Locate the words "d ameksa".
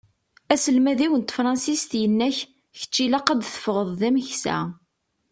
3.99-4.57